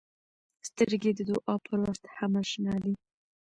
سترګې 0.67 1.11
د 1.15 1.19
دعا 1.29 1.55
پر 1.65 1.77
وخت 1.85 2.03
هم 2.17 2.31
اشنا 2.43 2.75
دي 2.83 2.93